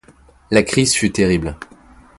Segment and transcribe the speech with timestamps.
[0.49, 1.55] La crise fut terrible.